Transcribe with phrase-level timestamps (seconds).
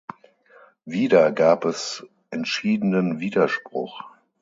[0.83, 4.03] Wieder gab es entschiedenen Widerspruch.